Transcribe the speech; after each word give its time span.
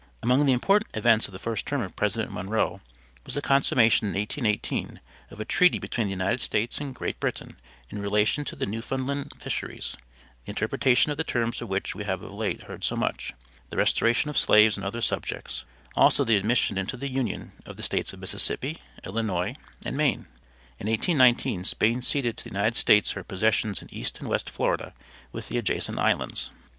Among 0.23 0.47
the 0.47 0.51
important 0.51 0.97
events 0.97 1.27
of 1.27 1.31
the 1.31 1.37
first 1.37 1.67
term 1.67 1.83
of 1.83 1.95
President 1.95 2.31
Monroe 2.33 2.81
was 3.23 3.35
the 3.35 3.39
consummation 3.43 4.07
in 4.07 4.15
1818 4.15 4.99
of 5.29 5.39
a 5.39 5.45
treaty 5.45 5.77
between 5.77 6.07
the 6.07 6.11
United 6.11 6.41
States 6.41 6.81
and 6.81 6.95
Great 6.95 7.19
Britain 7.19 7.55
in 7.91 8.01
relation 8.01 8.43
to 8.45 8.55
the 8.55 8.65
Newfoundland 8.65 9.31
fisheries 9.37 9.95
the 10.43 10.49
interpretation 10.49 11.11
of 11.11 11.19
the 11.19 11.23
terms 11.23 11.61
of 11.61 11.69
which 11.69 11.93
we 11.93 12.03
have 12.03 12.23
of 12.23 12.31
late 12.31 12.63
heard 12.63 12.83
so 12.83 12.95
much; 12.95 13.35
the 13.69 13.77
restoration 13.77 14.31
of 14.31 14.39
slaves 14.39 14.75
and 14.75 14.83
other 14.83 15.01
subjects; 15.01 15.65
also 15.95 16.23
the 16.23 16.35
admission 16.35 16.79
into 16.79 16.97
the 16.97 17.11
Union 17.11 17.51
of 17.67 17.77
the 17.77 17.83
States 17.83 18.11
of 18.11 18.19
Mississippi, 18.19 18.79
Illinois 19.05 19.55
and 19.85 19.95
Maine; 19.95 20.25
in 20.79 20.87
1819 20.87 21.63
Spain 21.63 22.01
ceded 22.01 22.37
to 22.37 22.45
the 22.45 22.49
United 22.49 22.75
States 22.75 23.11
her 23.11 23.23
possessions 23.23 23.83
in 23.83 23.93
East 23.93 24.19
and 24.19 24.27
West 24.27 24.49
Florida 24.49 24.95
with 25.31 25.49
the 25.49 25.59
adjacent 25.59 25.99
islands. 25.99 26.49